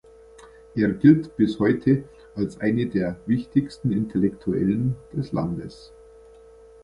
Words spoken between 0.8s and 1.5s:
gilt